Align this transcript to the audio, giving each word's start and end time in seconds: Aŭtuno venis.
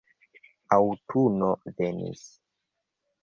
Aŭtuno 0.77 1.49
venis. 1.81 2.23